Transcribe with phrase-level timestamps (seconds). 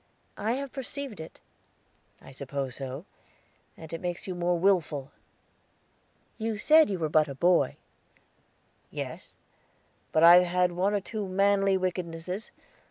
[0.39, 1.39] "I have perceived it."
[2.23, 3.05] "I suppose so,
[3.77, 5.11] and it makes you more willful."
[6.39, 7.75] "You said you were but a boy."
[8.89, 9.35] "Yes,
[10.11, 12.49] but I have had one or two manly wickednesses.